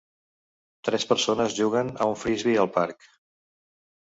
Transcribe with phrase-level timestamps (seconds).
[0.87, 3.07] Tres persones juguen a un frisbee al parc.